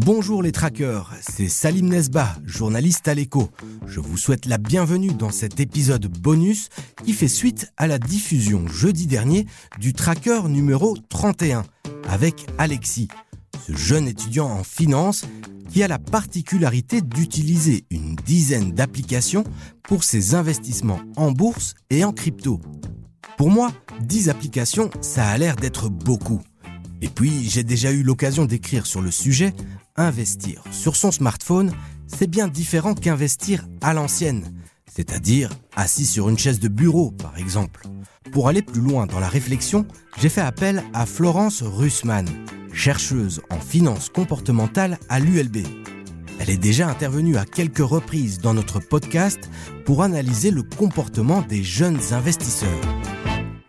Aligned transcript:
Bonjour 0.00 0.44
les 0.44 0.52
trackers, 0.52 1.12
c'est 1.20 1.48
Salim 1.48 1.88
Nesba, 1.88 2.36
journaliste 2.44 3.08
à 3.08 3.14
l'écho. 3.14 3.50
Je 3.84 3.98
vous 3.98 4.16
souhaite 4.16 4.46
la 4.46 4.56
bienvenue 4.56 5.12
dans 5.12 5.32
cet 5.32 5.58
épisode 5.58 6.06
bonus 6.06 6.68
qui 7.04 7.12
fait 7.12 7.26
suite 7.26 7.72
à 7.76 7.88
la 7.88 7.98
diffusion 7.98 8.68
jeudi 8.68 9.08
dernier 9.08 9.46
du 9.80 9.94
tracker 9.94 10.42
numéro 10.48 10.96
31 11.08 11.64
avec 12.08 12.46
Alexis, 12.58 13.08
ce 13.66 13.74
jeune 13.74 14.06
étudiant 14.06 14.46
en 14.46 14.62
finance 14.62 15.24
qui 15.68 15.82
a 15.82 15.88
la 15.88 15.98
particularité 15.98 17.00
d'utiliser 17.00 17.84
une 17.90 18.14
dizaine 18.14 18.70
d'applications 18.70 19.42
pour 19.82 20.04
ses 20.04 20.36
investissements 20.36 21.00
en 21.16 21.32
bourse 21.32 21.74
et 21.90 22.04
en 22.04 22.12
crypto. 22.12 22.60
Pour 23.36 23.50
moi, 23.50 23.72
10 24.02 24.28
applications, 24.28 24.90
ça 25.00 25.26
a 25.26 25.36
l'air 25.38 25.56
d'être 25.56 25.88
beaucoup. 25.88 26.40
Et 27.00 27.08
puis, 27.08 27.48
j'ai 27.48 27.62
déjà 27.62 27.92
eu 27.92 28.02
l'occasion 28.02 28.44
d'écrire 28.44 28.86
sur 28.86 29.00
le 29.00 29.10
sujet, 29.10 29.54
investir 29.98 30.62
sur 30.70 30.96
son 30.96 31.12
smartphone, 31.12 31.72
c'est 32.06 32.30
bien 32.30 32.48
différent 32.48 32.94
qu'investir 32.94 33.66
à 33.82 33.92
l'ancienne, 33.92 34.54
c'est-à-dire 34.90 35.50
assis 35.76 36.06
sur 36.06 36.28
une 36.28 36.38
chaise 36.38 36.60
de 36.60 36.68
bureau, 36.68 37.10
par 37.10 37.36
exemple. 37.36 37.86
Pour 38.32 38.48
aller 38.48 38.62
plus 38.62 38.80
loin 38.80 39.06
dans 39.06 39.20
la 39.20 39.28
réflexion, 39.28 39.86
j'ai 40.18 40.28
fait 40.28 40.40
appel 40.40 40.82
à 40.92 41.06
Florence 41.06 41.62
Russmann, 41.62 42.26
chercheuse 42.72 43.42
en 43.50 43.60
finance 43.60 44.08
comportementale 44.08 44.98
à 45.08 45.20
l'ULB. 45.20 45.58
Elle 46.40 46.50
est 46.50 46.56
déjà 46.56 46.88
intervenue 46.88 47.36
à 47.36 47.44
quelques 47.44 47.78
reprises 47.78 48.38
dans 48.38 48.54
notre 48.54 48.78
podcast 48.78 49.50
pour 49.84 50.02
analyser 50.02 50.50
le 50.50 50.62
comportement 50.62 51.42
des 51.42 51.64
jeunes 51.64 51.98
investisseurs. 52.12 52.68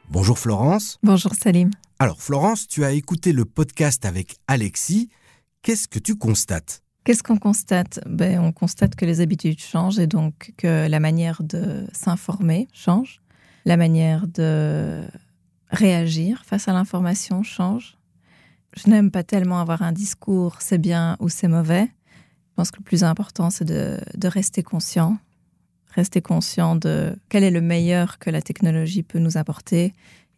Bonjour 0.09 0.37
Florence. 0.37 0.97
Bonjour 1.01 1.33
Salim. 1.33 1.71
Alors 1.97 2.21
Florence, 2.21 2.67
tu 2.67 2.83
as 2.83 2.91
écouté 2.91 3.31
le 3.31 3.45
podcast 3.45 4.05
avec 4.05 4.37
Alexis. 4.47 5.09
Qu'est-ce 5.61 5.87
que 5.87 5.99
tu 5.99 6.15
constates? 6.15 6.83
Qu'est-ce 7.03 7.23
qu'on 7.23 7.37
constate? 7.37 7.99
Ben, 8.05 8.39
On 8.39 8.51
constate 8.51 8.95
que 8.95 9.05
les 9.05 9.21
habitudes 9.21 9.59
changent 9.59 9.99
et 9.99 10.07
donc 10.07 10.53
que 10.57 10.87
la 10.87 10.99
manière 10.99 11.41
de 11.43 11.85
s'informer 11.91 12.67
change, 12.73 13.21
la 13.65 13.77
manière 13.77 14.27
de 14.27 15.01
réagir 15.69 16.43
face 16.45 16.67
à 16.67 16.73
l'information 16.73 17.43
change. 17.43 17.97
Je 18.75 18.89
n'aime 18.89 19.11
pas 19.11 19.23
tellement 19.23 19.59
avoir 19.59 19.81
un 19.81 19.91
discours 19.91 20.61
c'est 20.61 20.77
bien 20.77 21.17
ou 21.19 21.29
c'est 21.29 21.47
mauvais. 21.47 21.85
Je 21.85 22.55
pense 22.55 22.71
que 22.71 22.77
le 22.77 22.83
plus 22.83 23.03
important, 23.03 23.49
c'est 23.49 23.65
de, 23.65 23.99
de 24.15 24.27
rester 24.27 24.63
conscient, 24.63 25.17
rester 25.95 26.21
conscient 26.21 26.75
de 26.75 27.15
quel 27.29 27.43
est 27.43 27.51
le 27.51 27.61
meilleur 27.61 28.19
que 28.19 28.29
la 28.29 28.41
technologie 28.41 29.03
peut 29.03 29.19
nous 29.19 29.37
apporter 29.37 29.93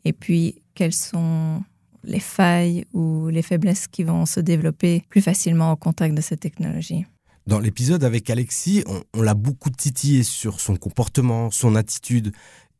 et 0.06 0.14
puis 0.14 0.62
quelles 0.76 0.94
sont 0.94 1.64
les 2.04 2.20
failles 2.20 2.86
ou 2.94 3.28
les 3.30 3.42
faiblesses 3.42 3.88
qui 3.88 4.04
vont 4.04 4.26
se 4.26 4.40
développer 4.40 5.04
plus 5.10 5.22
facilement 5.22 5.72
au 5.72 5.76
contact 5.76 6.16
de 6.16 6.22
cette 6.22 6.40
technologie. 6.40 7.06
Dans 7.48 7.60
l'épisode 7.60 8.04
avec 8.04 8.30
Alexis, 8.30 8.84
on, 9.14 9.22
l'a 9.22 9.34
beaucoup 9.34 9.72
titillé 9.72 10.24
sur 10.24 10.60
son 10.60 10.76
comportement, 10.76 11.50
son 11.52 11.76
attitude, 11.76 12.32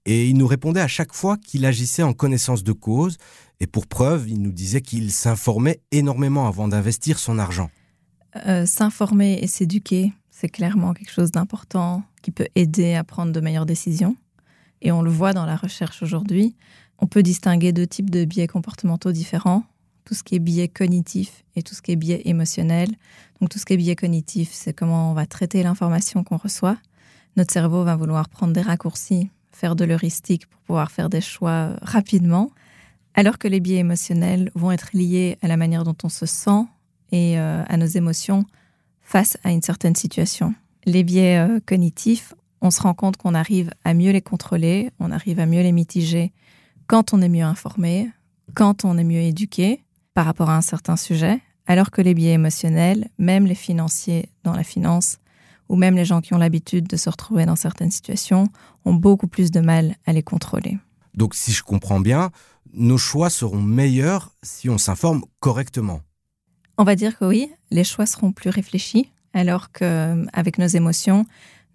et 0.06 0.28
il 0.28 0.38
nous 0.38 0.48
répondait 0.48 0.82
à 0.82 0.88
chaque 0.88 1.14
fois 1.14 1.38
qu'il 1.38 1.66
agissait 1.66 2.04
en 2.04 2.14
connaissance 2.14 2.64
de 2.64 2.72
cause, 2.72 3.18
et 3.60 3.68
pour 3.68 3.88
preuve, 3.88 4.30
il 4.30 4.42
nous 4.42 4.52
disait 4.52 4.82
qu'il 4.82 5.12
s'informait 5.12 5.82
énormément 5.92 6.48
avant 6.48 6.68
d'investir 6.68 7.20
son 7.20 7.40
argent. 7.40 7.70
Euh, 8.48 8.66
s'informer 8.66 9.40
et 9.42 9.48
s'éduquer, 9.48 10.14
c'est 10.30 10.50
clairement 10.50 10.94
quelque 10.94 11.12
chose 11.12 11.32
d'important 11.32 12.04
qui 12.22 12.32
peut 12.32 12.48
aider 12.56 12.94
à 12.96 13.04
prendre 13.04 13.32
de 13.32 13.40
meilleures 13.40 13.66
décisions. 13.66 14.16
Et 14.82 14.92
on 14.92 15.02
le 15.02 15.12
voit 15.12 15.34
dans 15.34 15.46
la 15.46 15.56
recherche 15.56 16.02
aujourd'hui. 16.02 16.56
On 17.02 17.08
peut 17.08 17.24
distinguer 17.24 17.72
deux 17.74 17.88
types 17.88 18.12
de 18.12 18.26
biais 18.26 18.48
comportementaux 18.48 19.12
différents. 19.12 19.64
Tout 20.06 20.14
ce 20.14 20.24
qui 20.24 20.36
est 20.36 20.40
biais 20.40 20.68
cognitif 20.68 21.44
et 21.56 21.64
tout 21.64 21.74
ce 21.74 21.82
qui 21.82 21.92
est 21.92 21.96
biais 21.96 22.22
émotionnel. 22.26 22.90
Donc 23.40 23.50
tout 23.50 23.60
ce 23.60 23.66
qui 23.66 23.74
est 23.74 23.78
biais 23.78 23.96
cognitif, 23.96 24.52
c'est 24.54 24.74
comment 24.74 25.12
on 25.12 25.14
va 25.14 25.26
traiter 25.26 25.64
l'information 25.64 26.24
qu'on 26.24 26.38
reçoit. 26.38 26.78
Notre 27.38 27.52
cerveau 27.52 27.84
va 27.84 27.96
vouloir 27.96 28.30
prendre 28.30 28.54
des 28.54 28.62
raccourcis, 28.62 29.30
faire 29.52 29.76
de 29.76 29.84
l'heuristique 29.84 30.46
pour 30.48 30.62
pouvoir 30.62 30.92
faire 30.92 31.10
des 31.10 31.22
choix 31.22 31.50
euh, 31.52 31.78
rapidement. 31.82 32.52
Alors 33.16 33.38
que 33.38 33.48
les 33.48 33.60
biais 33.60 33.78
émotionnels 33.78 34.52
vont 34.54 34.72
être 34.72 34.90
liés 34.94 35.38
à 35.42 35.48
la 35.48 35.58
manière 35.58 35.84
dont 35.84 35.98
on 36.04 36.10
se 36.10 36.26
sent 36.26 36.66
et 37.12 37.40
euh, 37.40 37.64
à 37.68 37.78
nos 37.78 37.86
émotions 37.86 38.46
face 39.02 39.38
à 39.44 39.52
une 39.52 39.62
certaine 39.62 39.96
situation. 39.96 40.54
Les 40.86 41.04
biais 41.04 41.38
euh, 41.38 41.60
cognitifs, 41.66 42.34
on 42.62 42.70
se 42.70 42.82
rend 42.82 42.94
compte 42.94 43.18
qu'on 43.18 43.34
arrive 43.34 43.72
à 43.84 43.94
mieux 43.94 44.12
les 44.12 44.22
contrôler, 44.22 44.92
on 45.00 45.12
arrive 45.12 45.40
à 45.40 45.46
mieux 45.46 45.62
les 45.62 45.72
mitiger 45.72 46.32
quand 46.92 47.14
on 47.14 47.22
est 47.22 47.30
mieux 47.30 47.46
informé, 47.46 48.12
quand 48.54 48.84
on 48.84 48.98
est 48.98 49.06
mieux 49.06 49.22
éduqué 49.22 49.82
par 50.14 50.26
rapport 50.26 50.50
à 50.50 50.58
un 50.58 50.62
certain 50.62 50.98
sujet, 50.98 51.40
alors 51.66 51.90
que 51.90 52.02
les 52.02 52.14
biais 52.14 52.34
émotionnels, 52.34 53.08
même 53.18 53.46
les 53.46 53.56
financiers 53.56 54.28
dans 54.44 54.52
la 54.52 54.66
finance, 54.66 55.16
ou 55.70 55.78
même 55.78 55.96
les 55.96 56.04
gens 56.04 56.20
qui 56.20 56.34
ont 56.34 56.38
l'habitude 56.38 56.90
de 56.90 56.98
se 56.98 57.10
retrouver 57.10 57.46
dans 57.46 57.56
certaines 57.56 57.92
situations, 57.92 58.50
ont 58.84 58.94
beaucoup 58.94 59.28
plus 59.28 59.52
de 59.52 59.62
mal 59.62 59.96
à 60.06 60.12
les 60.12 60.22
contrôler. 60.22 60.80
Donc 61.14 61.34
si 61.34 61.54
je 61.54 61.64
comprends 61.64 62.02
bien, 62.02 62.30
nos 62.74 62.98
choix 62.98 63.30
seront 63.30 63.62
meilleurs 63.62 64.34
si 64.44 64.70
on 64.70 64.78
s'informe 64.78 65.24
correctement. 65.40 66.02
On 66.78 66.84
va 66.84 66.98
dire 66.98 67.18
que 67.18 67.24
oui, 67.24 67.54
les 67.70 67.86
choix 67.86 68.06
seront 68.06 68.34
plus 68.34 68.50
réfléchis, 68.50 69.10
alors 69.32 69.72
qu'avec 69.72 70.58
nos 70.58 70.68
émotions, 70.68 71.26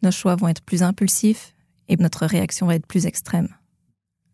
nos 0.03 0.11
choix 0.11 0.37
vont 0.37 0.49
être 0.49 0.61
plus 0.61 0.83
impulsifs 0.83 1.55
et 1.89 1.97
notre 1.97 2.27
réaction 2.27 2.67
va 2.67 2.75
être 2.75 2.87
plus 2.87 3.07
extrême. 3.07 3.49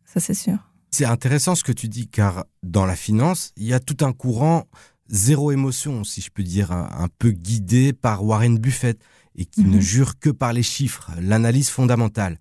Ça, 0.06 0.19
c'est 0.19 0.34
sûr. 0.34 0.59
C'est 0.95 1.07
intéressant 1.07 1.55
ce 1.55 1.65
que 1.65 1.73
tu 1.73 1.89
dis, 1.89 2.07
car 2.07 2.45
dans 2.63 2.85
la 2.85 2.97
finance, 2.97 3.53
il 3.57 3.65
y 3.65 3.73
a 3.73 3.81
tout 3.81 4.05
un 4.05 4.13
courant 4.13 4.67
zéro 5.09 5.51
émotion, 5.51 6.05
si 6.05 6.21
je 6.21 6.31
peux 6.31 6.43
dire, 6.43 6.71
un, 6.71 7.09
peu 7.19 7.31
guidé 7.31 7.95
par 7.95 8.25
Warren 8.25 8.59
Buffett 8.59 9.01
et 9.35 9.47
qui 9.47 9.63
ne 9.63 9.77
mhm. 9.77 9.81
jure 9.81 10.19
que 10.19 10.29
par 10.29 10.53
les 10.53 10.63
chiffres, 10.63 11.11
l'analyse 11.19 11.71
fondamentale. 11.71 12.39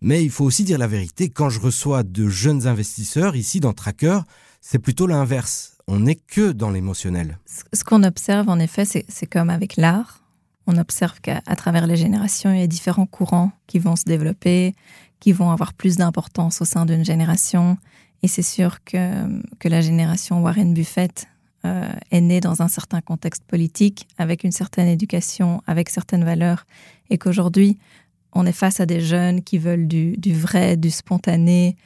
Mais 0.00 0.24
il 0.24 0.30
faut 0.30 0.44
aussi 0.44 0.62
dire 0.62 0.78
la 0.78 0.86
vérité, 0.86 1.30
quand 1.30 1.50
je 1.50 1.58
reçois 1.58 2.04
de 2.04 2.28
jeunes 2.28 2.68
investisseurs 2.68 3.34
ici 3.34 3.58
dans 3.58 3.72
Tracker, 3.72 4.20
c'est 4.60 4.78
plutôt 4.78 5.08
l'inverse. 5.08 5.76
On 5.88 5.98
n'est 5.98 6.14
que 6.14 6.52
dans 6.52 6.70
l'émotionnel. 6.70 7.38
Ce 7.72 7.82
qu'on 7.82 8.04
observe, 8.04 8.48
en 8.48 8.60
effet, 8.60 8.84
c'est 8.84 9.26
comme 9.26 9.50
avec 9.50 9.76
l'art. 9.76 10.22
On 10.68 10.76
observe 10.76 11.20
qu'à 11.20 11.40
travers 11.56 11.88
les 11.88 11.96
générations, 11.96 12.52
il 12.52 12.60
y 12.60 12.62
a 12.62 12.68
différents 12.68 13.06
courants 13.06 13.50
qui 13.66 13.80
vont 13.80 13.96
se 13.96 14.04
développer, 14.04 14.74
qui 15.20 15.32
vont 15.32 15.50
avoir 15.50 15.74
plus 15.74 15.96
d'importance 15.96 16.60
au 16.60 16.64
sein 16.64 16.86
d'une 16.86 17.04
génération. 17.04 17.76
Et 18.22 18.28
c'est 18.28 18.42
sûr 18.42 18.82
que, 18.84 19.42
que 19.58 19.68
la 19.68 19.80
génération 19.80 20.42
Warren 20.42 20.74
Buffett 20.74 21.28
euh, 21.66 21.92
est 22.10 22.22
née 22.22 22.40
dans 22.40 22.62
un 22.62 22.68
certain 22.68 23.02
contexte 23.02 23.44
politique, 23.44 24.08
avec 24.16 24.44
une 24.44 24.52
certaine 24.52 24.88
éducation, 24.88 25.62
avec 25.66 25.90
certaines 25.90 26.24
valeurs, 26.24 26.64
et 27.10 27.18
qu'aujourd'hui, 27.18 27.78
on 28.32 28.46
est 28.46 28.52
face 28.52 28.80
à 28.80 28.86
des 28.86 29.00
jeunes 29.00 29.42
qui 29.42 29.58
veulent 29.58 29.86
du, 29.86 30.16
du 30.16 30.32
vrai, 30.32 30.78
du 30.78 30.90
spontané, 30.90 31.76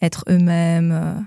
être 0.00 0.24
eux-mêmes. 0.28 0.92
Euh, 0.92 1.20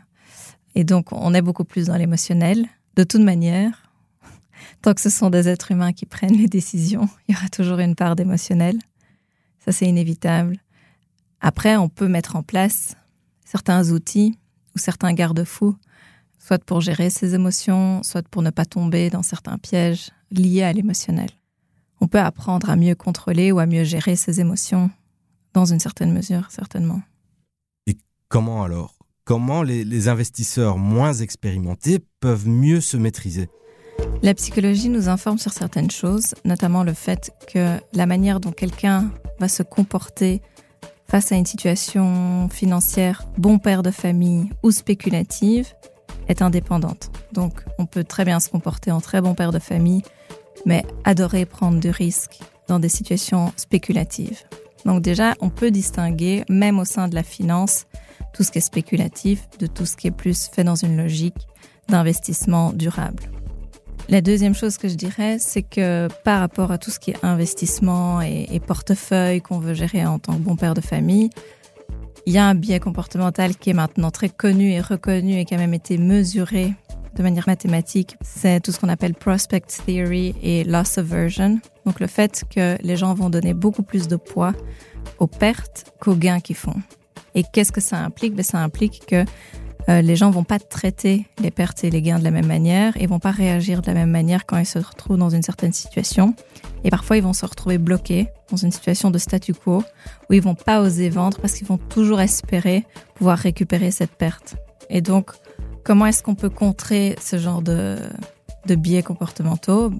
et 0.76 0.86
donc, 0.86 1.12
on 1.12 1.34
est 1.34 1.42
beaucoup 1.42 1.66
plus 1.66 1.88
dans 1.88 1.98
l'émotionnel. 1.98 2.68
De 2.96 3.04
toute 3.04 3.22
manière, 3.22 3.92
tant 4.82 4.94
que 4.94 5.02
ce 5.02 5.10
sont 5.10 5.30
des 5.30 5.50
êtres 5.50 5.72
humains 5.72 5.92
qui 5.92 6.06
prennent 6.06 6.38
les 6.38 6.48
décisions, 6.48 7.10
il 7.28 7.36
y 7.36 7.38
aura 7.38 7.50
toujours 7.50 7.80
une 7.80 7.96
part 7.96 8.16
d'émotionnel. 8.16 8.78
Ça, 9.66 9.74
c'est 9.74 9.86
inévitable. 9.86 10.60
Après, 11.42 11.78
on 11.78 11.90
peut 11.90 12.08
mettre 12.08 12.36
en 12.36 12.44
place 12.44 12.96
certains 13.46 13.92
outils 13.92 14.38
ou 14.76 14.80
certains 14.80 15.14
garde-fous, 15.14 15.76
soit 16.40 16.64
pour 16.64 16.82
gérer 16.82 17.10
ses 17.10 17.36
émotions, 17.36 18.02
soit 18.04 18.28
pour 18.28 18.42
ne 18.42 18.50
pas 18.50 18.66
tomber 18.66 19.10
dans 19.10 19.24
certains 19.24 19.58
pièges 19.58 20.12
liés 20.32 20.64
à 20.64 20.74
l'émotionnel. 20.74 21.30
On 22.02 22.08
peut 22.08 22.20
apprendre 22.20 22.70
à 22.70 22.76
mieux 22.76 22.96
contrôler 22.96 23.52
ou 23.52 23.60
à 23.60 23.66
mieux 23.66 23.84
gérer 23.84 24.16
ses 24.16 24.40
émotions, 24.40 24.90
dans 25.54 25.66
une 25.66 25.80
certaine 25.80 26.14
mesure, 26.14 26.48
certainement. 26.52 27.02
Et 27.88 27.98
comment 28.30 28.64
alors? 28.64 28.94
Comment 29.24 29.64
les, 29.64 29.84
les 29.84 30.08
investisseurs 30.08 30.78
moins 30.78 31.14
expérimentés 31.14 32.00
peuvent 32.20 32.48
mieux 32.48 32.82
se 32.82 32.98
maîtriser? 32.98 33.50
La 34.22 34.34
psychologie 34.34 34.90
nous 34.90 35.10
informe 35.10 35.38
sur 35.38 35.52
certaines 35.52 35.92
choses, 35.92 36.34
notamment 36.46 36.84
le 36.84 36.94
fait 36.94 37.32
que 37.52 37.80
la 37.94 38.06
manière 38.06 38.40
dont 38.40 38.52
quelqu'un 38.52 39.12
va 39.40 39.48
se 39.48 39.64
comporter 39.64 40.42
face 41.10 41.32
à 41.32 41.36
une 41.36 41.46
situation 41.46 42.50
financière 42.50 43.24
bon 43.38 43.60
père 43.60 43.84
de 43.84 43.92
famille 43.92 44.50
ou 44.64 44.72
spéculative 44.72 45.74
est 46.28 46.42
indépendante. 46.42 47.12
Donc 47.32 47.64
on 47.78 47.86
peut 47.86 48.04
très 48.04 48.26
bien 48.26 48.40
se 48.40 48.50
comporter 48.50 48.92
en 48.92 49.02
très 49.02 49.22
bon 49.22 49.34
père 49.34 49.52
de 49.52 49.60
famille, 49.60 50.04
mais 50.66 50.86
adorer 51.04 51.46
prendre 51.46 51.80
du 51.80 51.90
risque 51.90 52.40
dans 52.68 52.80
des 52.80 52.90
situations 52.90 53.54
spéculatives. 53.56 54.44
Donc 54.86 55.02
déjà, 55.02 55.34
on 55.42 55.50
peut 55.50 55.72
distinguer, 55.72 56.44
même 56.50 56.80
au 56.80 56.86
sein 56.86 57.08
de 57.08 57.16
la 57.16 57.24
finance, 57.24 57.86
tout 58.34 58.44
ce 58.44 58.52
qui 58.52 58.60
est 58.60 58.62
spéculatif 58.62 59.48
de 59.60 59.68
tout 59.68 59.86
ce 59.86 59.96
qui 59.96 60.08
est 60.08 60.12
plus 60.12 60.48
fait 60.48 60.64
dans 60.64 60.76
une 60.76 60.98
logique 60.98 61.48
d'investissement 61.90 62.74
durable. 62.74 63.24
La 64.10 64.22
deuxième 64.22 64.56
chose 64.56 64.78
que 64.78 64.88
je 64.88 64.96
dirais, 64.96 65.38
c'est 65.38 65.64
que 65.64 66.08
par 66.24 66.40
rapport 66.40 66.72
à 66.72 66.78
tout 66.78 66.92
ce 66.92 67.00
qui 67.00 67.12
est 67.12 67.26
investissement 67.26 68.22
et, 68.22 68.62
portefeuille 68.66 69.42
qu'on 69.42 69.60
veut 69.60 69.74
gérer 69.74 70.06
en 70.06 70.18
tant 70.18 70.34
que 70.36 70.40
bon 70.40 70.56
père 70.56 70.74
de 70.74 70.82
famille, 70.82 71.30
il 72.26 72.34
y 72.34 72.38
a 72.38 72.46
un 72.46 72.56
biais 72.56 72.80
comportemental 72.80 73.56
qui 73.56 73.70
est 73.70 73.74
maintenant 73.74 74.10
très 74.10 74.30
connu 74.30 74.72
et 74.72 74.80
reconnu 74.80 75.38
et 75.38 75.46
qui 75.46 75.56
a 75.56 75.58
même 75.58 75.74
été 75.74 75.98
mesuré 75.98 76.74
de 77.18 77.24
manière 77.24 77.46
mathématique, 77.48 78.16
c'est 78.22 78.62
tout 78.62 78.72
ce 78.72 78.80
qu'on 78.80 78.90
appelle 78.90 79.16
prospect 79.16 79.62
theory 79.86 80.36
et 80.44 80.64
loss 80.64 81.00
aversion. 81.00 81.60
Donc 81.86 82.00
le 82.00 82.08
fait 82.08 82.44
que 82.54 82.78
les 82.84 82.96
gens 82.96 83.14
vont 83.16 83.30
donner 83.30 83.56
beaucoup 83.56 83.82
plus 83.82 84.08
de 84.08 84.16
poids 84.16 84.54
aux 85.18 85.28
pertes 85.28 85.92
qu'aux 86.00 86.16
gains 86.16 86.40
qu'ils 86.40 86.56
font. 86.56 86.76
Et 87.34 87.44
qu'est-ce 87.52 87.72
que 87.72 87.82
ça 87.82 87.98
implique? 87.98 88.36
Ben, 88.36 88.44
Ça 88.44 88.60
implique 88.60 89.06
que 89.08 89.26
euh, 89.90 90.02
les 90.02 90.16
gens 90.16 90.30
vont 90.32 90.44
pas 90.44 90.60
traiter 90.60 91.26
les 91.42 91.52
pertes 91.52 91.84
et 91.84 91.90
les 91.90 92.02
gains 92.02 92.20
de 92.20 92.24
la 92.24 92.32
même 92.32 92.48
manière 92.48 92.96
et 92.98 93.08
vont 93.08 93.20
pas 93.20 93.32
réagir 93.32 93.82
de 93.82 93.88
la 93.88 93.94
même 93.94 94.10
manière 94.10 94.46
quand 94.46 94.58
ils 94.58 94.66
se 94.66 94.80
retrouvent 94.80 95.18
dans 95.18 95.30
une 95.30 95.44
certaine 95.44 95.72
situation. 95.72 96.34
Et 96.84 96.90
parfois, 96.90 97.18
ils 97.18 97.24
vont 97.24 97.34
se 97.34 97.46
retrouver 97.46 97.78
bloqués 97.78 98.28
dans 98.52 98.58
une 98.58 98.72
situation 98.72 99.12
de 99.12 99.18
statu 99.18 99.54
quo 99.54 99.84
où 100.30 100.34
ils 100.34 100.42
vont 100.42 100.56
pas 100.56 100.82
oser 100.82 101.10
vendre 101.10 101.40
parce 101.40 101.54
qu'ils 101.54 101.68
vont 101.68 101.78
toujours 101.78 102.20
espérer 102.20 102.86
pouvoir 103.16 103.38
récupérer 103.38 103.92
cette 103.92 104.12
perte. 104.12 104.58
Et 104.90 105.02
donc, 105.02 105.32
comment 105.84 106.06
est-ce 106.06 106.22
qu'on 106.22 106.36
peut 106.36 106.50
contrer 106.50 107.16
ce 107.22 107.38
genre 107.38 107.62
de, 107.62 107.98
de 108.66 108.76
biais 108.76 109.04
comportementaux? 109.04 109.92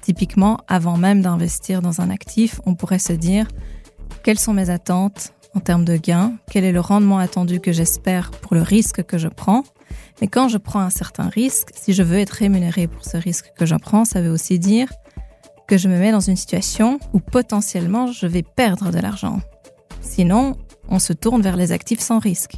Typiquement, 0.00 0.58
avant 0.68 0.96
même 0.96 1.20
d'investir 1.20 1.82
dans 1.82 2.00
un 2.00 2.10
actif, 2.10 2.60
on 2.66 2.74
pourrait 2.74 2.98
se 2.98 3.12
dire 3.12 3.46
quelles 4.22 4.38
sont 4.38 4.54
mes 4.54 4.70
attentes? 4.70 5.33
En 5.54 5.60
termes 5.60 5.84
de 5.84 5.96
gains, 5.96 6.34
quel 6.50 6.64
est 6.64 6.72
le 6.72 6.80
rendement 6.80 7.18
attendu 7.18 7.60
que 7.60 7.72
j'espère 7.72 8.30
pour 8.30 8.54
le 8.54 8.62
risque 8.62 9.04
que 9.04 9.18
je 9.18 9.28
prends? 9.28 9.62
Mais 10.20 10.26
quand 10.26 10.48
je 10.48 10.58
prends 10.58 10.80
un 10.80 10.90
certain 10.90 11.28
risque, 11.28 11.70
si 11.74 11.92
je 11.92 12.02
veux 12.02 12.18
être 12.18 12.30
rémunéré 12.30 12.86
pour 12.86 13.04
ce 13.04 13.16
risque 13.16 13.52
que 13.56 13.66
je 13.66 13.74
prends, 13.76 14.04
ça 14.04 14.20
veut 14.20 14.30
aussi 14.30 14.58
dire 14.58 14.88
que 15.66 15.78
je 15.78 15.88
me 15.88 15.98
mets 15.98 16.12
dans 16.12 16.20
une 16.20 16.36
situation 16.36 16.98
où 17.12 17.20
potentiellement 17.20 18.06
je 18.06 18.26
vais 18.26 18.42
perdre 18.42 18.90
de 18.90 18.98
l'argent. 18.98 19.40
Sinon, 20.00 20.56
on 20.88 20.98
se 20.98 21.12
tourne 21.12 21.42
vers 21.42 21.56
les 21.56 21.72
actifs 21.72 22.00
sans 22.00 22.18
risque. 22.18 22.56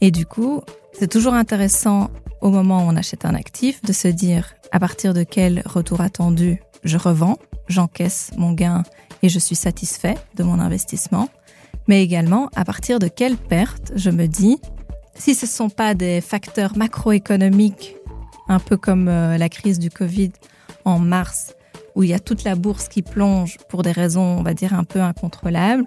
Et 0.00 0.10
du 0.10 0.26
coup, 0.26 0.62
c'est 0.92 1.10
toujours 1.10 1.34
intéressant 1.34 2.10
au 2.40 2.50
moment 2.50 2.84
où 2.84 2.88
on 2.90 2.96
achète 2.96 3.24
un 3.24 3.34
actif 3.34 3.82
de 3.82 3.92
se 3.92 4.08
dire 4.08 4.54
à 4.72 4.80
partir 4.80 5.14
de 5.14 5.22
quel 5.22 5.62
retour 5.66 6.00
attendu 6.00 6.60
je 6.84 6.96
revends, 6.96 7.36
j'encaisse 7.68 8.30
mon 8.36 8.52
gain 8.52 8.82
et 9.22 9.28
je 9.28 9.38
suis 9.38 9.56
satisfait 9.56 10.16
de 10.36 10.42
mon 10.42 10.58
investissement 10.58 11.28
mais 11.90 12.04
également 12.04 12.48
à 12.54 12.64
partir 12.64 13.00
de 13.00 13.08
quelles 13.08 13.36
pertes 13.36 13.90
je 13.96 14.10
me 14.10 14.26
dis, 14.26 14.60
si 15.16 15.34
ce 15.34 15.44
ne 15.44 15.50
sont 15.50 15.70
pas 15.70 15.94
des 15.94 16.20
facteurs 16.20 16.76
macroéconomiques, 16.76 17.96
un 18.46 18.60
peu 18.60 18.76
comme 18.76 19.08
euh, 19.08 19.36
la 19.36 19.48
crise 19.48 19.80
du 19.80 19.90
Covid 19.90 20.30
en 20.84 21.00
mars, 21.00 21.56
où 21.96 22.04
il 22.04 22.10
y 22.10 22.14
a 22.14 22.20
toute 22.20 22.44
la 22.44 22.54
bourse 22.54 22.86
qui 22.86 23.02
plonge 23.02 23.58
pour 23.68 23.82
des 23.82 23.90
raisons, 23.90 24.38
on 24.38 24.44
va 24.44 24.54
dire, 24.54 24.72
un 24.72 24.84
peu 24.84 25.00
incontrôlables, 25.00 25.84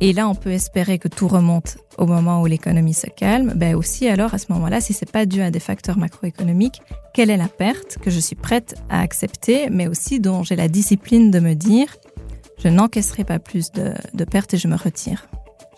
et 0.00 0.14
là, 0.14 0.30
on 0.30 0.34
peut 0.34 0.52
espérer 0.52 0.98
que 0.98 1.08
tout 1.08 1.28
remonte 1.28 1.76
au 1.98 2.06
moment 2.06 2.40
où 2.40 2.46
l'économie 2.46 2.94
se 2.94 3.06
calme. 3.06 3.52
Ben 3.54 3.74
aussi, 3.74 4.08
alors, 4.08 4.32
à 4.32 4.38
ce 4.38 4.50
moment-là, 4.50 4.80
si 4.80 4.94
c'est 4.94 5.10
pas 5.10 5.26
dû 5.26 5.42
à 5.42 5.50
des 5.50 5.60
facteurs 5.60 5.98
macroéconomiques, 5.98 6.80
quelle 7.12 7.28
est 7.28 7.36
la 7.36 7.48
perte 7.48 7.98
que 7.98 8.10
je 8.10 8.20
suis 8.20 8.36
prête 8.36 8.76
à 8.88 9.02
accepter, 9.02 9.68
mais 9.70 9.88
aussi 9.88 10.20
dont 10.20 10.42
j'ai 10.42 10.56
la 10.56 10.68
discipline 10.68 11.30
de 11.30 11.40
me 11.40 11.52
dire, 11.52 11.96
je 12.58 12.68
n'encaisserai 12.68 13.24
pas 13.24 13.38
plus 13.38 13.70
de, 13.72 14.24
pertes 14.24 14.54
et 14.54 14.58
je 14.58 14.68
me 14.68 14.76
retire. 14.76 15.28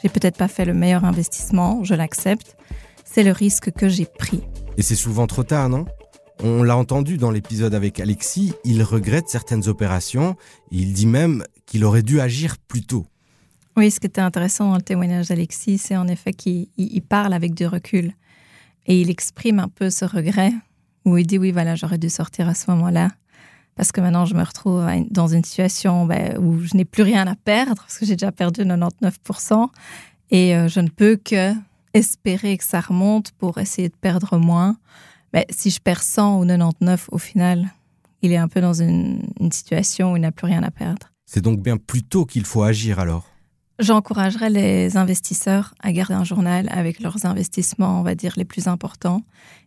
J'ai 0.02 0.08
peut-être 0.08 0.36
pas 0.36 0.48
fait 0.48 0.64
le 0.64 0.74
meilleur 0.74 1.04
investissement, 1.04 1.82
je 1.84 1.94
l'accepte. 1.94 2.56
C'est 3.04 3.22
le 3.22 3.32
risque 3.32 3.72
que 3.72 3.88
j'ai 3.88 4.06
pris. 4.06 4.42
Et 4.76 4.82
c'est 4.82 4.94
souvent 4.94 5.26
trop 5.26 5.42
tard, 5.42 5.68
non? 5.68 5.86
On 6.42 6.62
l'a 6.62 6.76
entendu 6.76 7.16
dans 7.16 7.32
l'épisode 7.32 7.74
avec 7.74 7.98
Alexis, 7.98 8.52
il 8.64 8.82
regrette 8.84 9.28
certaines 9.28 9.66
opérations. 9.66 10.36
Il 10.70 10.92
dit 10.92 11.06
même 11.06 11.42
qu'il 11.66 11.84
aurait 11.84 12.04
dû 12.04 12.20
agir 12.20 12.58
plus 12.58 12.82
tôt. 12.82 13.06
Oui, 13.76 13.90
ce 13.90 13.98
qui 13.98 14.06
était 14.06 14.20
intéressant 14.20 14.70
dans 14.70 14.76
le 14.76 14.82
témoignage 14.82 15.28
d'Alexis, 15.28 15.78
c'est 15.78 15.96
en 15.96 16.06
effet 16.06 16.32
qu'il 16.32 16.68
parle 17.08 17.32
avec 17.32 17.54
du 17.54 17.66
recul. 17.66 18.12
Et 18.86 19.00
il 19.00 19.10
exprime 19.10 19.58
un 19.58 19.68
peu 19.68 19.90
ce 19.90 20.04
regret, 20.04 20.52
où 21.04 21.16
il 21.18 21.26
dit 21.26 21.38
oui, 21.38 21.50
voilà, 21.50 21.74
j'aurais 21.74 21.98
dû 21.98 22.08
sortir 22.08 22.48
à 22.48 22.54
ce 22.54 22.70
moment-là 22.70 23.08
parce 23.78 23.92
que 23.92 24.00
maintenant 24.00 24.24
je 24.24 24.34
me 24.34 24.42
retrouve 24.42 24.84
dans 25.08 25.28
une 25.28 25.44
situation 25.44 26.04
ben, 26.04 26.36
où 26.38 26.58
je 26.60 26.76
n'ai 26.76 26.84
plus 26.84 27.04
rien 27.04 27.28
à 27.28 27.36
perdre, 27.36 27.76
parce 27.76 27.96
que 27.96 28.04
j'ai 28.04 28.16
déjà 28.16 28.32
perdu 28.32 28.62
99%, 28.62 29.68
et 30.32 30.56
euh, 30.56 30.66
je 30.66 30.80
ne 30.80 30.88
peux 30.88 31.16
que 31.16 31.54
espérer 31.94 32.58
que 32.58 32.64
ça 32.64 32.80
remonte 32.80 33.30
pour 33.38 33.58
essayer 33.58 33.88
de 33.88 33.94
perdre 33.94 34.36
moins. 34.36 34.76
Mais 35.32 35.46
si 35.50 35.70
je 35.70 35.80
perds 35.80 36.02
100 36.02 36.40
ou 36.40 36.46
99, 36.46 37.08
au 37.12 37.18
final, 37.18 37.72
il 38.20 38.32
est 38.32 38.36
un 38.36 38.48
peu 38.48 38.60
dans 38.60 38.74
une, 38.74 39.22
situation 39.52 40.12
où 40.12 40.16
il 40.16 40.20
n'a 40.22 40.32
plus 40.32 40.46
rien 40.46 40.64
à 40.64 40.72
perdre. 40.72 41.12
C'est 41.24 41.40
donc 41.40 41.60
bien 41.60 41.76
plus 41.76 42.02
tôt 42.02 42.24
qu'il 42.24 42.44
faut 42.44 42.64
agir 42.64 42.98
alors? 42.98 43.26
J'encouragerais 43.78 44.50
les 44.50 44.96
investisseurs 44.96 45.72
à 45.80 45.92
garder 45.92 46.14
un 46.14 46.24
journal 46.24 46.68
avec 46.72 46.98
leurs 46.98 47.26
investissements, 47.26 48.00
on 48.00 48.02
va 48.02 48.16
dire, 48.16 48.34
les 48.36 48.44
plus 48.44 48.66
importants, 48.66 49.22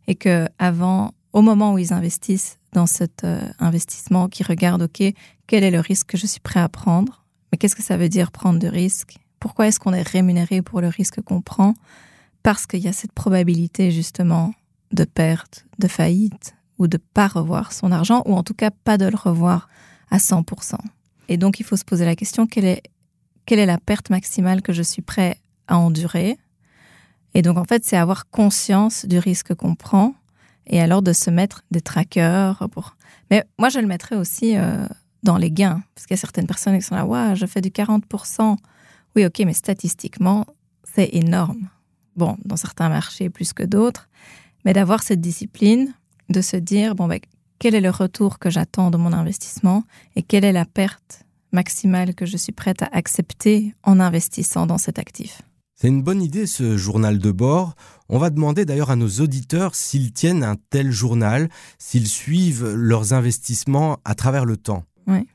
et 0.07 0.15
que 0.15 0.49
avant, 0.59 1.13
au 1.33 1.41
moment 1.41 1.73
où 1.73 1.77
ils 1.77 1.93
investissent, 1.93 2.57
dans 2.73 2.85
cet 2.85 3.23
euh, 3.23 3.41
investissement 3.59 4.29
qui 4.29 4.43
regarde, 4.43 4.83
OK, 4.83 5.03
quel 5.47 5.63
est 5.63 5.71
le 5.71 5.79
risque 5.79 6.07
que 6.07 6.17
je 6.17 6.27
suis 6.27 6.39
prêt 6.39 6.59
à 6.59 6.69
prendre? 6.69 7.25
Mais 7.51 7.57
qu'est-ce 7.57 7.75
que 7.75 7.83
ça 7.83 7.97
veut 7.97 8.09
dire 8.09 8.31
prendre 8.31 8.59
de 8.59 8.67
risque 8.67 9.17
Pourquoi 9.39 9.67
est-ce 9.67 9.79
qu'on 9.79 9.93
est 9.93 10.07
rémunéré 10.07 10.61
pour 10.61 10.81
le 10.81 10.87
risque 10.87 11.21
qu'on 11.21 11.41
prend? 11.41 11.73
Parce 12.43 12.65
qu'il 12.65 12.79
y 12.79 12.87
a 12.87 12.93
cette 12.93 13.11
probabilité 13.11 13.91
justement 13.91 14.53
de 14.93 15.03
perte, 15.03 15.65
de 15.79 15.87
faillite 15.87 16.55
ou 16.77 16.87
de 16.87 16.97
pas 16.97 17.27
revoir 17.27 17.73
son 17.73 17.91
argent 17.91 18.23
ou 18.25 18.35
en 18.35 18.43
tout 18.43 18.53
cas 18.53 18.71
pas 18.71 18.97
de 18.97 19.05
le 19.05 19.17
revoir 19.17 19.67
à 20.09 20.17
100%. 20.17 20.75
Et 21.27 21.37
donc 21.37 21.59
il 21.59 21.65
faut 21.65 21.77
se 21.77 21.85
poser 21.85 22.05
la 22.05 22.15
question 22.15 22.47
quelle 22.47 22.65
est 22.65 22.83
quelle 23.45 23.59
est 23.59 23.65
la 23.65 23.79
perte 23.79 24.09
maximale 24.09 24.61
que 24.61 24.71
je 24.71 24.83
suis 24.83 25.01
prêt 25.01 25.37
à 25.67 25.77
endurer? 25.77 26.37
Et 27.33 27.41
donc 27.41 27.57
en 27.57 27.63
fait, 27.63 27.83
c'est 27.83 27.97
avoir 27.97 28.29
conscience 28.29 29.05
du 29.05 29.17
risque 29.17 29.55
qu'on 29.55 29.75
prend 29.75 30.13
et 30.67 30.81
alors 30.81 31.01
de 31.01 31.13
se 31.13 31.29
mettre 31.29 31.63
des 31.71 31.81
trackers 31.81 32.67
pour. 32.71 32.95
Mais 33.29 33.45
moi, 33.57 33.69
je 33.69 33.79
le 33.79 33.87
mettrais 33.87 34.15
aussi 34.15 34.57
euh, 34.57 34.85
dans 35.23 35.37
les 35.37 35.51
gains, 35.51 35.83
parce 35.95 36.07
qu'il 36.07 36.15
y 36.15 36.19
a 36.19 36.21
certaines 36.21 36.47
personnes 36.47 36.77
qui 36.77 36.83
sont 36.83 36.95
là, 36.95 37.05
ouais, 37.05 37.35
je 37.35 37.45
fais 37.45 37.61
du 37.61 37.69
40%. 37.69 38.57
Oui, 39.15 39.25
ok, 39.25 39.39
mais 39.45 39.53
statistiquement, 39.53 40.45
c'est 40.83 41.09
énorme. 41.13 41.69
Bon, 42.15 42.37
dans 42.45 42.57
certains 42.57 42.89
marchés 42.89 43.29
plus 43.29 43.53
que 43.53 43.63
d'autres, 43.63 44.09
mais 44.65 44.73
d'avoir 44.73 45.03
cette 45.03 45.21
discipline, 45.21 45.93
de 46.29 46.41
se 46.41 46.57
dire, 46.57 46.95
bon, 46.95 47.07
ben, 47.07 47.19
quel 47.59 47.75
est 47.75 47.81
le 47.81 47.89
retour 47.89 48.39
que 48.39 48.49
j'attends 48.49 48.89
de 48.89 48.97
mon 48.97 49.13
investissement 49.13 49.83
et 50.15 50.23
quelle 50.23 50.45
est 50.45 50.51
la 50.51 50.65
perte 50.65 51.25
maximale 51.51 52.15
que 52.15 52.25
je 52.25 52.37
suis 52.37 52.51
prête 52.51 52.81
à 52.81 52.89
accepter 52.91 53.75
en 53.83 53.99
investissant 53.99 54.65
dans 54.65 54.77
cet 54.77 54.97
actif? 54.97 55.41
C'est 55.81 55.87
une 55.87 56.03
bonne 56.03 56.21
idée 56.21 56.45
ce 56.45 56.77
journal 56.77 57.17
de 57.17 57.31
bord. 57.31 57.73
On 58.07 58.19
va 58.19 58.29
demander 58.29 58.65
d'ailleurs 58.65 58.91
à 58.91 58.95
nos 58.95 59.09
auditeurs 59.19 59.73
s'ils 59.73 60.13
tiennent 60.13 60.43
un 60.43 60.55
tel 60.69 60.91
journal, 60.91 61.49
s'ils 61.79 62.07
suivent 62.07 62.71
leurs 62.75 63.13
investissements 63.13 63.97
à 64.05 64.13
travers 64.13 64.45
le 64.45 64.57
temps. 64.57 64.83
Oui. 65.07 65.25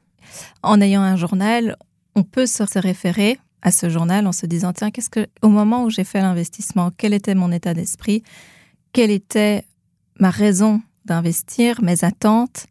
En 0.63 0.81
ayant 0.81 1.03
un 1.03 1.17
journal, 1.17 1.77
on 2.15 2.23
peut 2.23 2.47
se 2.47 2.63
référer 2.79 3.41
à 3.63 3.73
ce 3.73 3.89
journal 3.89 4.25
en 4.29 4.31
se 4.31 4.47
disant 4.47 4.73
tiens, 4.73 4.93
qu'est-ce 4.93 5.11
que 5.11 5.27
au 5.43 5.49
moment 5.49 5.83
où 5.83 5.91
j'ai 5.91 6.05
fait 6.05 6.21
l'investissement, 6.21 6.93
quel 6.97 7.13
était 7.13 7.35
mon 7.35 7.51
état 7.51 7.75
d'esprit, 7.75 8.23
quelle 8.93 9.11
était 9.11 9.65
ma 10.21 10.31
raison 10.31 10.81
d'investir, 11.07 11.83
mes 11.83 12.05
attentes, 12.05 12.69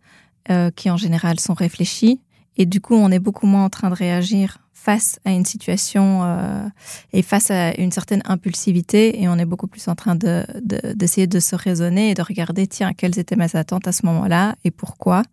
euh, 0.50 0.72
qui 0.72 0.90
en 0.90 0.96
général 0.96 1.42
sont 1.42 1.54
réfléchies, 1.54 2.22
et 2.56 2.66
du 2.66 2.80
coup 2.80 2.96
on 2.96 3.12
est 3.12 3.20
beaucoup 3.20 3.48
moins 3.48 3.66
en 3.66 3.70
train 3.70 3.90
de 3.90 3.96
réagir 3.96 4.65
face 4.86 5.20
à 5.26 5.32
une 5.32 5.46
situation 5.46 6.22
euh, 6.24 6.68
et 7.12 7.24
face 7.24 7.50
à 7.50 7.76
une 7.76 7.92
certaine 7.92 8.22
impulsivité 8.26 9.20
et 9.20 9.28
on 9.28 9.36
est 9.40 9.46
beaucoup 9.46 9.66
plus 9.66 9.88
en 9.88 9.96
train 9.96 10.16
d'essayer 10.16 11.26
de, 11.26 11.40
se 11.40 11.56
raisonner 11.56 12.12
et 12.12 12.14
de 12.14 12.22
regarder, 12.22 12.68
tiens, 12.68 12.94
quelles 12.94 13.18
étaient 13.18 13.36
mes 13.36 13.56
attentes 13.56 13.88
à 13.88 13.92
ce 13.92 14.06
moment-là 14.06 14.56
et 14.64 14.70
pourquoi. 14.70 15.24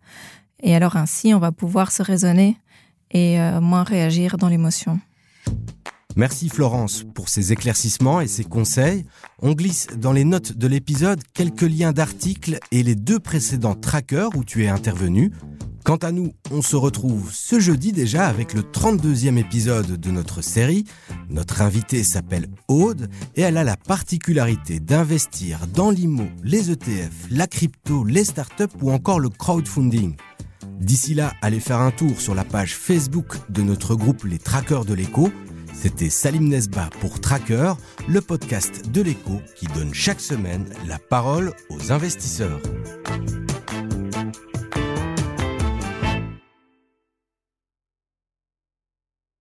Et 0.63 0.75
alors 0.75 0.95
ainsi, 0.95 1.35
on 1.35 1.39
va 1.39 1.51
pouvoir 1.51 1.91
se 1.91 2.01
raisonner 2.01 2.57
et 3.11 3.39
euh, 3.39 3.61
moins 3.61 3.83
réagir 3.83 4.37
dans 4.37 4.49
l'émotion. 4.49 4.99
Merci 6.15 6.49
Florence 6.49 7.03
pour 7.13 7.29
ces 7.29 7.53
éclaircissements 7.53 8.21
et 8.21 8.27
ces 8.27 8.43
conseils. 8.43 9.05
On 9.39 9.53
glisse 9.53 9.87
dans 9.97 10.13
les 10.13 10.23
notes 10.23 10.53
de 10.57 10.67
l'épisode 10.67 11.21
quelques 11.35 11.61
liens 11.61 11.91
d'articles 11.91 12.57
et 12.71 12.81
les 12.81 12.95
deux 12.95 13.19
précédents 13.19 13.75
trackers 13.75 14.35
où 14.35 14.43
tu 14.43 14.63
es 14.63 14.67
intervenu. 14.67 15.31
Quant 15.83 15.97
à 15.97 16.13
nous, 16.13 16.31
on 16.49 16.61
se 16.61 16.77
retrouve 16.77 17.29
ce 17.33 17.59
jeudi 17.59 17.91
déjà 17.91 18.27
avec 18.27 18.53
le 18.53 18.61
32e 18.61 19.37
épisode 19.37 19.99
de 19.99 20.11
notre 20.11 20.41
série. 20.41 20.85
Notre 21.29 21.61
invitée 21.61 22.05
s'appelle 22.05 22.47
Aude 22.69 23.09
et 23.35 23.41
elle 23.41 23.57
a 23.57 23.65
la 23.65 23.75
particularité 23.75 24.79
d'investir 24.79 25.67
dans 25.67 25.89
l'IMO, 25.89 26.23
les 26.41 26.71
ETF, 26.71 27.27
la 27.31 27.47
crypto, 27.47 28.05
les 28.05 28.23
startups 28.23 28.77
ou 28.81 28.91
encore 28.91 29.19
le 29.19 29.27
crowdfunding. 29.27 30.15
D'ici 30.79 31.15
là, 31.15 31.33
allez 31.41 31.59
faire 31.59 31.81
un 31.81 31.91
tour 31.91 32.21
sur 32.21 32.33
la 32.33 32.45
page 32.45 32.75
Facebook 32.75 33.35
de 33.49 33.61
notre 33.61 33.95
groupe 33.95 34.23
Les 34.23 34.39
Trackers 34.39 34.85
de 34.85 34.93
l'écho. 34.93 35.29
C'était 35.73 36.09
Salim 36.09 36.47
Nesba 36.47 36.89
pour 37.01 37.19
Tracker, 37.19 37.73
le 38.07 38.21
podcast 38.21 38.89
de 38.89 39.01
l'écho 39.01 39.41
qui 39.57 39.65
donne 39.67 39.93
chaque 39.93 40.21
semaine 40.21 40.65
la 40.87 40.97
parole 40.97 41.51
aux 41.69 41.91
investisseurs. 41.91 42.61